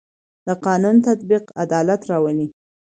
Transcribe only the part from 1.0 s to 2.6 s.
تطبیق عدالت راولي